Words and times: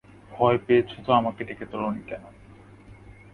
ভয় 0.31 0.57
পেয়েছ 0.57 0.89
তো 1.05 1.09
আমাকে 1.13 1.41
ডেকে 1.43 1.65
তোল 1.65 1.83
নি 1.91 2.01
কেন? 2.07 2.23